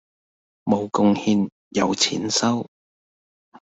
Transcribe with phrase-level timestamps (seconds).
[0.63, 2.67] 無貢獻有錢收